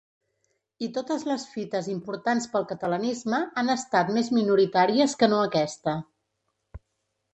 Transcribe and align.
I 0.85 0.87
totes 0.95 1.25
les 1.31 1.43
fites 1.57 1.89
importants 1.95 2.49
pel 2.55 2.65
catalanisme 2.71 3.43
han 3.63 3.69
estat 3.77 4.09
més 4.19 4.33
minoritàries 4.39 5.15
que 5.21 5.31
no 5.35 5.43
aquesta. 5.51 5.95